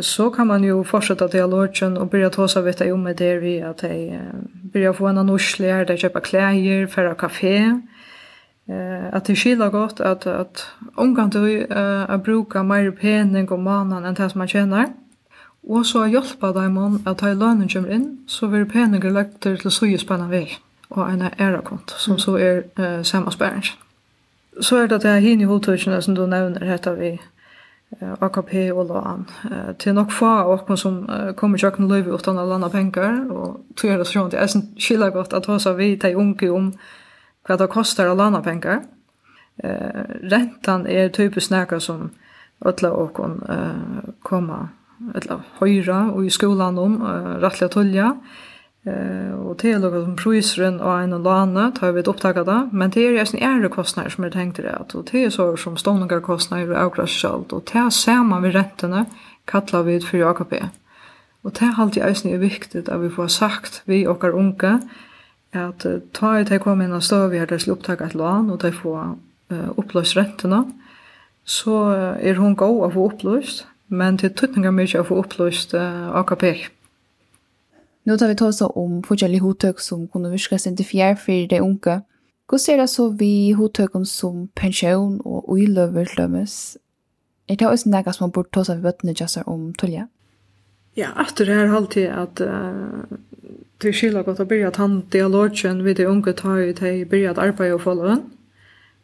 så 0.00 0.30
kan 0.30 0.46
man 0.46 0.64
ju 0.64 0.84
fortsätta 0.84 1.28
dialogen 1.28 1.96
och 1.96 2.06
börja 2.06 2.30
ta 2.30 2.48
sig 2.48 2.62
veta 2.62 2.94
om 2.94 3.04
det 3.04 3.38
vi 3.38 3.62
att 3.62 3.78
de 3.78 4.18
börja 4.72 4.92
få 4.92 5.06
en 5.06 5.18
annonslig 5.18 5.70
här 5.70 5.84
där 5.84 5.96
köpa 5.96 6.20
kläder, 6.20 6.86
färra 6.86 7.14
kafé. 7.14 7.80
Eh 8.68 9.14
att 9.14 9.24
det 9.24 9.36
skiljer 9.36 9.70
gott 9.70 10.00
att 10.00 10.26
att 10.26 10.66
omgång 10.94 11.30
du 11.30 11.64
eh 11.64 12.10
att 12.10 12.24
bruka 12.24 12.62
mer 12.62 12.90
penning 12.90 13.48
och 13.48 13.58
manan 13.58 14.04
än 14.04 14.14
det 14.14 14.30
som 14.30 14.38
man 14.38 14.48
tjänar. 14.48 14.86
Och 15.62 15.86
så 15.86 16.06
hjälpa 16.06 16.52
dem 16.52 16.74
man 16.74 17.02
att 17.06 17.18
ta 17.18 17.26
lönen 17.32 17.68
kommer 17.68 17.90
in 17.90 18.24
så 18.26 18.48
blir 18.48 18.64
penningen 18.64 19.14
lagt 19.14 19.40
till 19.40 19.70
så 19.70 19.86
ju 19.86 19.98
spännande 19.98 20.36
väg 20.36 20.58
och 20.88 21.10
en 21.10 21.24
era 21.38 21.60
konto 21.60 21.94
som 21.96 22.18
så 22.18 22.36
är 22.36 22.64
eh, 22.76 23.02
samma 23.02 23.30
spärr. 23.30 23.74
Så 24.60 24.76
är 24.76 24.88
det 24.88 24.96
att 24.96 25.02
det 25.02 25.08
här 25.08 25.20
hinner 25.20 25.46
hotellerna 25.46 26.02
som 26.02 26.14
du 26.14 26.26
nämner 26.26 26.60
heter 26.60 26.94
vi 26.94 27.20
AKP 27.98 28.72
och 28.72 28.88
lån. 28.88 29.24
Eh 29.50 29.72
till 29.76 29.92
nog 29.92 30.12
få 30.12 30.42
och 30.42 30.66
kom 30.66 30.76
som 30.76 31.10
kommer 31.36 31.58
jag 31.62 31.76
kan 31.76 31.88
leva 31.88 32.14
utan 32.14 32.38
alla 32.38 32.54
andra 32.54 32.70
pengar 32.70 33.32
och 33.32 33.60
tror 33.80 33.98
det 33.98 34.04
så 34.04 34.12
sånt 34.12 34.34
är 34.34 34.46
sen 34.46 34.74
skilla 34.78 35.10
gott 35.10 35.32
att 35.32 35.46
ha 35.46 35.58
så 35.58 35.72
vi 35.72 35.98
tar 35.98 36.14
unke 36.14 36.50
om 36.50 36.72
vad 37.48 37.58
det 37.58 37.66
kostar 37.66 38.06
att 38.06 38.16
landa 38.16 38.42
pengar. 38.42 38.82
Eh 39.56 40.02
räntan 40.22 40.86
är 40.86 41.08
typiskt 41.08 41.48
snäcka 41.48 41.80
som 41.80 42.10
alla 42.58 42.92
och 42.92 43.12
kon 43.12 43.42
eh 43.48 44.10
komma 44.22 44.68
eller 45.14 45.40
höra 45.58 46.12
och 46.12 46.26
i 46.26 46.30
skolan 46.30 46.78
om 46.78 47.02
rättliga 47.40 47.68
tolja. 47.68 48.04
Eh 48.04 48.49
Eh 48.84 49.32
och 49.50 49.56
det 49.56 49.72
är 49.72 49.78
något 49.78 50.04
som 50.04 50.16
prisren 50.16 50.80
och 50.80 51.00
en 51.00 51.12
och 51.12 51.20
låna 51.20 51.70
tar 51.70 51.92
vi 51.92 52.00
ett 52.00 52.08
upptaga 52.08 52.44
då, 52.44 52.68
men 52.72 52.90
det 52.90 53.00
är 53.00 53.10
ju 53.10 53.18
en 53.18 53.42
ärre 53.42 53.68
kostnader 53.68 54.10
som 54.10 54.24
är 54.24 54.30
tänkt 54.30 54.56
det 54.56 54.76
att 54.76 54.94
och 54.94 55.04
det 55.12 55.24
är 55.24 55.30
så 55.30 55.56
som 55.56 55.76
ståndiga 55.76 56.20
kostnader 56.20 56.70
och 56.70 56.78
avkastningsskuld 56.78 57.52
och 57.52 57.70
det 57.72 57.78
är 57.78 57.90
samma 57.90 58.40
med 58.40 58.52
räntorna 58.52 59.04
kallar 59.44 59.82
vi 59.82 59.94
ut 59.94 60.04
för 60.04 60.30
AKP. 60.30 60.64
Och 61.42 61.52
det 61.52 61.64
är 61.64 61.74
alltid 61.78 62.02
ösn 62.02 62.28
är 62.28 62.38
viktigt 62.38 62.88
att 62.88 63.00
vi 63.00 63.10
får 63.10 63.28
sagt 63.28 63.82
vi 63.84 64.06
och 64.06 64.22
våra 64.22 64.32
unga 64.32 64.80
att 65.52 65.86
ta 66.12 66.38
ett 66.38 66.48
det 66.48 66.58
kommer 66.58 66.84
in 66.84 66.92
och 66.92 67.04
stå 67.04 67.26
vi 67.26 67.38
har 67.38 67.46
det 67.46 67.68
upptaga 67.68 68.06
ett 68.06 68.14
lån 68.14 68.50
och 68.50 68.58
det 68.58 68.72
får 68.72 69.18
eh, 69.48 69.70
upplöst 69.76 70.16
räntorna 70.16 70.72
så 71.44 71.90
är 72.20 72.34
hon 72.34 72.54
god 72.54 72.86
att 72.86 72.94
få 72.94 73.06
upplöst 73.06 73.66
men 73.86 74.18
till 74.18 74.34
tutningar 74.34 74.70
mycket 74.70 75.00
att 75.00 75.06
få 75.06 75.16
upplöst 75.16 75.74
eh, 75.74 76.10
AKP. 76.10 76.66
Nå 78.08 78.16
tar 78.16 78.30
vi 78.30 78.36
ta 78.40 78.48
oss 78.48 78.62
om 78.64 79.00
forskjellige 79.04 79.44
hodtøk 79.44 79.80
som 79.80 80.06
kunne 80.08 80.30
virke 80.32 80.58
sin 80.58 80.76
til 80.76 80.88
fjær 80.88 81.18
for 81.20 81.48
de 81.50 81.60
unge. 81.60 82.00
Hva 82.50 82.58
ser 82.58 82.80
det 82.80 82.88
så 82.90 83.10
vi 83.14 83.52
hodtøkken 83.54 84.06
som 84.08 84.48
pensjon 84.56 85.20
og 85.24 85.50
uiløver 85.52 86.08
lømmes? 86.18 86.78
Er 87.48 87.58
det 87.60 87.68
også 87.68 87.90
noe 87.90 88.14
som 88.14 88.24
man 88.26 88.32
burde 88.34 88.50
ta 88.54 88.64
seg 88.64 88.80
ved 88.80 88.88
bøttene 88.88 89.14
jazzer 89.14 89.46
om 89.50 89.70
tølje? 89.74 90.06
Ja, 90.98 91.12
etter 91.22 91.46
det 91.46 91.54
er 91.54 91.74
alltid 91.76 92.08
at 92.10 92.40
uh, 92.42 93.04
det 93.80 93.92
er 93.92 93.96
skillet 93.96 94.26
godt 94.26 94.42
å 94.42 94.46
begynne 94.48 94.72
å 94.72 94.74
ta 94.74 94.88
dialogen 95.12 95.84
ved 95.86 96.00
de 96.00 96.08
unge 96.10 96.34
tar 96.38 96.64
i 96.64 96.72
til 96.76 97.04
å 97.04 97.08
begynne 97.10 97.36
å 97.36 97.44
arbeide 97.46 97.76
og 97.76 97.84
få 97.84 97.94
lønn. 97.98 98.24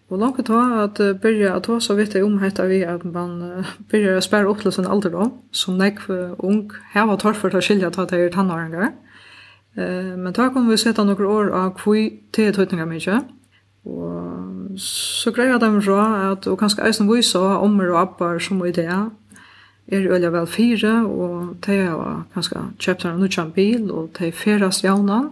Og 0.09 0.19
langt 0.19 0.47
ta 0.47 0.83
att 0.83 1.21
börja 1.21 1.55
att 1.55 1.65
ta 1.65 1.81
så 1.81 1.95
vet 1.95 2.15
jag 2.15 2.25
om 2.25 2.39
heter 2.39 2.67
vi 2.67 2.83
at 2.85 3.05
man 3.05 3.43
uh, 3.43 3.67
byrja 3.91 4.17
å 4.17 4.21
spære 4.21 4.47
opp 4.47 4.61
til 4.63 4.73
sin 4.73 4.87
alder 4.87 5.11
da, 5.11 5.31
som 5.53 5.81
for 6.07 6.37
ung 6.39 6.71
här 6.93 7.07
var 7.07 7.17
til 7.17 7.29
å 7.29 7.57
att 7.57 7.65
skilja 7.65 7.91
ta 7.91 8.07
till 8.07 8.31
tonåringar. 8.33 8.93
Eh 9.77 10.17
men 10.17 10.33
ta 10.33 10.49
kommer 10.49 10.71
vi 10.71 10.77
sette 10.77 11.05
noen 11.05 11.27
år 11.27 11.51
av 11.51 11.75
kvui 11.75 12.21
til 12.33 12.53
tutningar 12.53 12.87
mycket. 12.87 13.25
Og 13.85 14.79
så 14.79 15.31
grejer 15.31 15.59
de 15.59 15.83
fra 15.83 16.31
at 16.31 16.47
og 16.47 16.59
kanskje 16.59 16.87
eisen 16.87 17.09
vi 17.09 17.23
så 17.23 17.57
om 17.57 17.81
och 17.81 18.01
appar 18.01 18.39
som 18.39 18.65
idé 18.65 19.11
er 19.89 20.17
i 20.25 20.31
vel 20.31 20.47
fire, 20.47 21.07
og 21.07 21.57
de 21.67 21.77
har 21.87 22.25
kanskje 22.35 22.63
kjøpt 22.79 23.05
en 23.05 23.21
nødvendig 23.21 23.55
bil, 23.55 23.91
og 23.91 24.11
de 24.19 24.33
ferast 24.33 24.85
jaunan, 24.85 25.31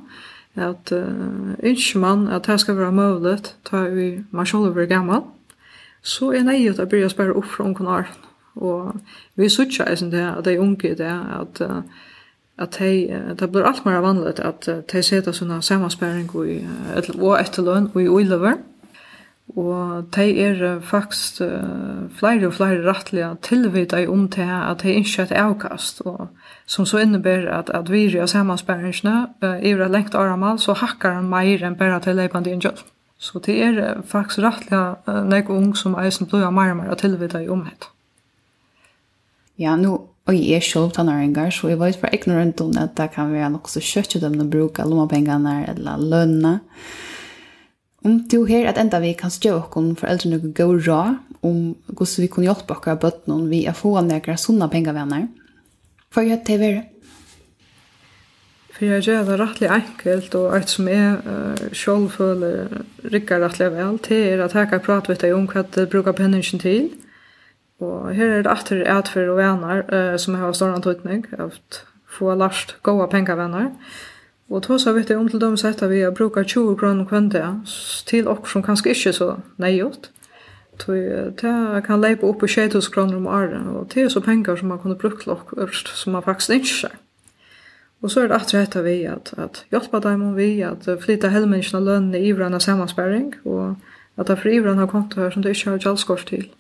at 0.56 0.92
uh, 0.92 1.54
ikke 1.62 1.99
man 1.99 2.28
at 2.28 2.46
det 2.46 2.61
skal 2.61 2.76
være 2.78 2.92
mulig 2.92 3.38
ta 3.64 3.88
vi 3.88 4.25
man 4.30 4.46
selv 4.46 4.70
over 4.70 4.87
gammel, 4.87 5.23
så 6.02 6.30
er 6.30 6.44
nei 6.44 6.68
at 6.68 6.78
jeg 6.78 6.88
begynne 6.88 7.11
å 7.11 7.14
spørre 7.14 7.37
opp 7.38 7.49
fra 7.49 7.64
ungen 7.64 7.87
år. 7.90 8.11
Og 8.54 8.94
vi 9.37 9.49
sørger 9.49 9.88
eisen 9.90 10.12
det 10.12 10.23
at 10.23 10.44
de 10.44 10.61
unge 10.61 10.94
det 10.94 11.14
at 11.40 11.61
uh, 11.61 11.82
at 12.58 12.76
hei, 12.78 13.11
det 13.34 13.49
blir 13.50 13.66
alt 13.66 13.82
mer 13.82 13.99
vanlig 13.99 14.37
at 14.38 14.68
de 14.92 15.00
setter 15.02 15.34
sånne 15.34 15.56
sammensperring 15.58 16.28
og 16.37 17.32
etterløn 17.40 17.88
og 17.90 17.99
i 17.99 18.06
uiløver. 18.06 18.61
Og 19.52 20.06
de 20.16 20.24
er 20.40 20.80
faktisk 20.80 21.42
uh, 21.44 22.08
flere 22.16 22.48
og 22.48 22.54
flere 22.56 22.80
rettelig 22.86 23.26
tilvidde 23.44 24.06
om 24.08 24.24
til 24.32 24.48
at 24.48 24.80
de 24.82 24.94
ikke 24.96 25.20
er 25.20 25.26
et 25.26 25.36
avkast, 25.36 26.00
og 26.08 26.28
som 26.66 26.86
så 26.86 27.02
innebærer 27.04 27.52
at, 27.52 27.70
at 27.74 27.92
vi 27.92 28.08
og 28.18 28.28
sammanspæringene 28.28 29.28
uh, 29.44 29.48
er 29.60 29.76
det 29.76 29.90
lengt 29.90 30.14
aramal, 30.14 30.58
så 30.58 30.72
hakkar 30.72 31.20
han 31.20 31.28
mer 31.28 31.66
enn 31.66 31.76
bare 31.76 32.00
til 32.00 32.16
leipande 32.16 32.52
en 32.52 32.64
kjøl. 32.64 32.80
Så 33.18 33.38
det 33.44 33.60
er 33.62 34.00
faktisk 34.08 34.42
rettelig 34.42 34.80
uh, 35.06 35.20
nek 35.28 35.52
ung 35.52 35.76
som 35.76 35.94
eisen 36.00 36.26
blod 36.26 36.48
av 36.48 36.56
mer 36.56 36.88
og 36.88 36.98
tilvita 36.98 37.44
i 37.44 37.48
omhet. 37.48 37.90
Ja, 39.60 39.76
nu, 39.76 40.08
og 40.26 40.34
jeg 40.34 40.56
er 40.56 40.64
sjølv 40.64 40.96
tannarengar, 40.96 41.52
så 41.52 41.68
jeg 41.68 41.78
vet 41.78 42.00
fra 42.00 42.10
ignorant 42.16 42.60
om 42.64 42.72
at 42.80 42.96
det 42.96 43.12
kan 43.12 43.30
være 43.32 43.52
nok 43.52 43.68
så 43.68 43.84
kjøtt 43.84 44.22
dem 44.24 44.40
å 44.40 44.48
bruke 44.50 44.88
lommepengene 44.88 45.66
eller 45.68 46.00
lønne. 46.00 46.60
eller 46.64 47.12
Om 48.04 48.18
du 48.28 48.42
her 48.44 48.68
at 48.68 48.78
enda 48.80 48.99
vi 49.00 49.14
kan 49.16 49.32
stjø 49.32 49.54
okkon 49.62 49.94
foreldrene 49.96 50.37
og 50.37 50.50
gå 50.56 50.66
rå 50.76 51.02
om 51.44 51.61
hvordan 51.88 52.20
vi 52.20 52.28
kunne 52.32 52.49
hjelpe 52.49 52.76
okkar 52.76 52.99
bøttene 53.00 53.49
vi 53.49 53.62
er 53.68 53.76
få 53.76 53.94
nekra 54.04 54.37
sunna 54.40 54.68
pengavenner. 54.73 55.30
For 56.12 56.26
jeg 56.26 56.44
til 56.44 56.61
være? 56.61 56.82
For 58.75 58.84
jeg 58.84 59.04
gjør 59.06 59.25
det 59.28 59.38
rettelig 59.40 59.70
enkelt, 59.70 60.34
og 60.34 60.54
alt 60.56 60.70
som 60.73 60.88
jeg 60.90 61.18
uh, 61.25 61.66
selv 61.73 62.11
føler 62.11 62.80
rikker 63.12 63.40
rettelig 63.40 63.70
vel, 63.73 63.99
til 64.02 64.32
er 64.34 64.44
at 64.44 64.56
jeg 64.58 64.68
kan 64.73 64.82
prate 64.84 65.12
med 65.12 65.20
deg 65.23 65.34
om 65.37 65.46
hva 65.49 65.62
du 65.64 65.84
bruker 65.87 66.16
penningen 66.18 66.61
til. 66.61 66.90
Og 67.80 68.11
her 68.14 68.40
er 68.40 68.42
det 68.44 68.50
etter 68.52 68.82
etfer 68.99 69.30
og 69.30 69.38
venner 69.38 69.84
uh, 69.88 70.16
som 70.18 70.37
har 70.40 70.52
stående 70.52 70.82
tøytning, 70.84 71.25
at 71.38 71.84
få 72.11 72.34
last 72.34 72.76
gode 72.82 73.08
pengavenner. 73.14 73.70
Og 73.70 74.13
Og 74.50 74.64
så 74.64 74.78
seg 74.78 75.08
jeg 75.08 75.16
om 75.18 75.28
til 75.28 75.40
dem 75.40 75.56
setta 75.56 75.86
vi 75.88 76.02
at 76.04 76.14
bruka 76.14 76.42
20 76.42 76.76
kroner 76.76 77.04
kvann 77.08 77.30
til 77.30 77.40
dere 78.24 78.50
som 78.50 78.62
kanskje 78.62 78.92
ikke 78.92 79.12
så 79.12 79.36
nøyot. 79.58 80.10
Det 80.86 81.40
kan 81.86 82.00
leipa 82.00 82.26
opp 82.26 82.42
i 82.42 82.50
2000 82.50 82.92
kroner 82.92 83.16
om 83.16 83.26
året, 83.26 83.62
og 83.66 83.88
det 83.94 84.02
er 84.02 84.08
så 84.08 84.20
penger 84.20 84.56
som 84.56 84.68
man 84.68 84.78
kunne 84.78 84.98
brukt 84.98 85.22
til 85.22 85.32
okkur 85.32 85.70
som 85.72 86.12
man 86.12 86.22
faktisk 86.22 86.50
ikke 86.50 86.66
ser. 86.66 86.96
Og 88.02 88.10
så 88.10 88.20
er 88.20 88.28
det 88.28 88.36
atre 88.36 88.62
etter 88.62 88.82
vi 88.84 89.04
at, 89.08 89.32
at 89.38 89.62
hjelpa 89.72 89.98
dem 90.04 90.22
om 90.22 90.34
vi 90.36 90.60
at 90.60 90.84
flytta 91.00 91.30
helmenneskene 91.32 91.84
lønne 91.84 92.20
i 92.20 92.32
vrana 92.36 92.58
samansperring, 92.60 93.32
og 93.44 93.76
at 94.18 94.26
det 94.26 94.36
er 94.36 94.42
fri 94.42 94.58
konto 94.86 95.20
her 95.20 95.30
som 95.30 95.42
det 95.42 95.54
ikke 95.54 95.70
har 95.70 95.78
gjalskort 95.78 96.26
til. 96.26 96.50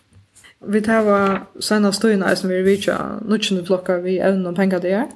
Vi 0.66 0.80
tar 0.80 1.02
var 1.04 1.46
senast 1.60 2.00
tøyna 2.02 2.34
som 2.34 2.50
vi 2.50 2.56
er 2.56 2.64
vidtja 2.64 2.96
nukkjene 3.28 3.66
flokkar 3.66 4.00
vi 4.00 4.18
evnen 4.18 4.46
om 4.46 4.54
penger 4.54 4.78
det 4.78 4.92
er, 4.92 5.06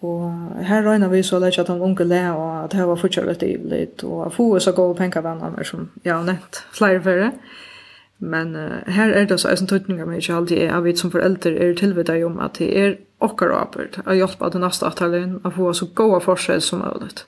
Og 0.00 0.62
her 0.64 0.84
røyna 0.86 1.10
vi 1.12 1.20
så 1.22 1.38
lett 1.38 1.58
at 1.60 1.68
han 1.68 1.82
unge 1.84 2.06
le, 2.08 2.20
og 2.32 2.64
at 2.64 2.72
det 2.72 2.86
var 2.88 3.00
fortsatt 3.00 3.26
litt 3.28 3.42
ivligt, 3.44 4.04
og 4.04 4.26
at 4.26 4.32
få 4.36 4.46
så 4.58 4.72
gode 4.72 4.96
penkavenner 4.96 5.66
som 5.68 5.90
jeg 6.04 6.14
har 6.14 6.24
nett 6.24 6.62
flere 6.72 7.02
før. 7.04 7.26
Men 8.20 8.56
uh, 8.56 8.80
her 8.92 9.12
er 9.16 9.28
det 9.28 9.40
så 9.40 9.52
en 9.52 9.68
tøytning 9.68 10.00
av 10.00 10.08
meg 10.08 10.20
ikke 10.20 10.36
alltid 10.36 10.58
er, 10.60 10.72
jeg 10.86 10.98
som 11.00 11.12
foreldre 11.12 11.52
er 11.56 11.76
tilvidda 11.76 12.18
om 12.26 12.40
at 12.40 12.58
det 12.60 12.68
er 12.76 12.96
okker 13.20 13.52
åpert, 13.56 14.00
å 14.04 14.16
hjelpe 14.16 14.50
til 14.52 14.64
neste 14.64 14.88
avtalen, 14.88 15.38
at 15.44 15.56
få 15.56 15.72
så 15.76 15.88
gode 15.96 16.20
forskjell 16.24 16.60
som 16.64 16.84
mulig. 16.84 17.24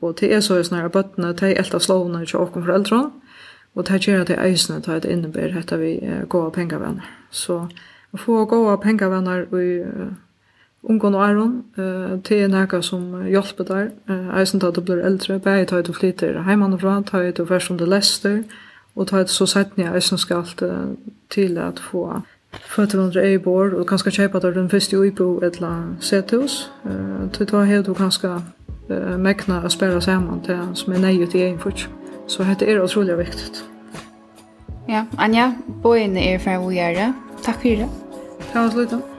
Og 0.00 0.14
det 0.20 0.30
er 0.32 0.40
så 0.44 0.60
snarere 0.62 0.92
bøttene, 0.92 1.32
det 1.36 1.50
er 1.50 1.60
elta 1.60 1.80
slående 1.80 2.24
til 2.24 2.40
okkar 2.40 2.64
foreldre, 2.64 3.02
og 3.74 3.88
det 3.88 4.00
gjør 4.04 4.22
at 4.22 4.30
det 4.30 4.38
er 4.38 4.48
eisende 4.48 4.80
til 4.84 4.96
at 4.96 5.04
det 5.04 5.12
innebærer 5.12 5.60
at 5.60 5.74
vi 5.80 5.98
er 6.02 6.24
gode 6.24 6.52
penkavenner. 6.56 7.08
Så 7.30 7.66
å 8.12 8.20
få 8.20 8.44
gode 8.48 8.78
penkavenner 8.84 9.44
i 9.56 9.68
uh, 9.84 10.12
Ungon 10.82 11.14
og 11.14 11.24
Aron, 11.28 11.64
uh, 11.78 12.18
det 12.28 12.42
er 12.42 12.48
nekka 12.48 12.80
som 12.86 13.10
hjelper 13.26 13.64
der, 13.66 13.90
uh, 14.08 14.38
eisen 14.38 14.60
til 14.60 14.70
at 14.70 14.76
du 14.76 14.80
blir 14.80 15.02
eldre, 15.04 15.38
bare 15.42 15.64
til 15.64 15.82
at 15.82 15.86
du 15.86 15.92
flyter 15.92 16.42
heimanifra, 16.46 17.02
til 17.02 17.16
at 17.16 17.36
du 17.36 17.46
først 17.46 17.70
om 17.70 17.78
du 17.78 17.84
lester, 17.84 18.42
og 18.96 19.08
til 19.08 19.16
at 19.16 19.30
så 19.30 19.46
sett 19.46 19.74
jeg 19.76 19.94
eisen 19.94 20.18
skal 20.18 20.46
uh, 20.62 20.94
til 21.30 21.58
at 21.58 21.82
få 21.90 22.22
føtter 22.52 22.98
under 22.98 23.20
ei 23.20 23.32
eibor, 23.32 23.74
og 23.74 23.86
kanskje 23.86 24.10
kjøpe 24.10 24.40
der 24.40 24.50
den 24.50 24.70
første 24.70 24.98
uibo 24.98 25.38
eller 25.38 25.66
annet 25.68 26.04
sethus, 26.04 26.70
uh, 26.84 27.30
til 27.32 27.56
at 27.56 27.66
her 27.66 27.82
du 27.82 27.94
kanskje 27.94 28.30
uh, 28.90 29.16
mekna 29.18 29.62
å 29.64 29.68
spære 29.68 30.00
sammen 30.00 30.40
til 30.46 30.58
som 30.74 30.92
er 30.92 31.04
nøyet 31.04 31.34
i 31.34 31.42
egen 31.42 31.58
fort. 31.58 31.88
Så 32.28 32.44
dette 32.44 32.66
er 32.66 32.82
utrolig 32.82 33.18
viktig. 33.18 33.64
Ja, 34.88 35.04
Anja, 35.18 35.52
bøyene 35.82 36.24
er 36.32 36.40
ferdig 36.40 36.66
å 36.66 36.72
gjøre. 36.72 37.12
Takk 37.44 37.62
for 37.62 37.84
det. 37.84 37.88
Takk 38.52 38.72
for 38.72 38.84
det. 38.96 39.17